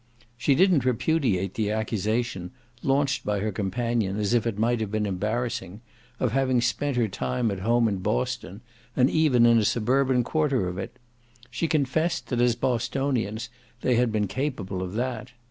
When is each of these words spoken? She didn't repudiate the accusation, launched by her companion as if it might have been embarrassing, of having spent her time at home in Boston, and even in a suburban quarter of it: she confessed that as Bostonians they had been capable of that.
She 0.35 0.55
didn't 0.55 0.83
repudiate 0.83 1.53
the 1.53 1.69
accusation, 1.69 2.49
launched 2.81 3.23
by 3.23 3.39
her 3.39 3.51
companion 3.51 4.17
as 4.17 4.33
if 4.33 4.47
it 4.47 4.57
might 4.57 4.79
have 4.81 4.89
been 4.89 5.05
embarrassing, 5.05 5.81
of 6.19 6.31
having 6.31 6.59
spent 6.59 6.97
her 6.97 7.07
time 7.07 7.51
at 7.51 7.59
home 7.59 7.87
in 7.87 7.97
Boston, 7.97 8.61
and 8.95 9.11
even 9.11 9.45
in 9.45 9.59
a 9.59 9.63
suburban 9.63 10.23
quarter 10.23 10.67
of 10.67 10.79
it: 10.79 10.97
she 11.51 11.67
confessed 11.67 12.29
that 12.29 12.41
as 12.41 12.55
Bostonians 12.55 13.49
they 13.81 13.93
had 13.93 14.11
been 14.11 14.25
capable 14.25 14.81
of 14.81 14.93
that. 14.93 15.33